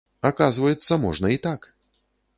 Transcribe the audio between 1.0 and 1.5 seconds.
можна і